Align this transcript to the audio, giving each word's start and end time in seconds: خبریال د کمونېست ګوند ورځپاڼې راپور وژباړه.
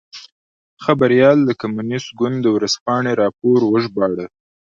خبریال 0.83 1.37
د 1.45 1.49
کمونېست 1.61 2.09
ګوند 2.19 2.43
ورځپاڼې 2.55 3.11
راپور 3.21 3.59
وژباړه. 3.65 4.25